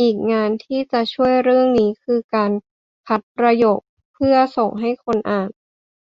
[0.00, 2.50] อีกงานที่จะช่วยเรื่องนี้ คือการ
[3.06, 3.80] คัดประโยค
[4.14, 5.50] เพื่อส่งให้คนอ่าน